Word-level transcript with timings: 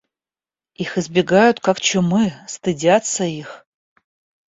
Их 0.73 0.97
избегают 0.97 1.59
как 1.59 1.79
чумы, 1.79 2.33
стыдятся 2.47 3.23
их. 3.23 3.67